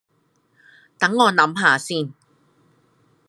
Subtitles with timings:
[0.97, 2.11] 等我諗吓先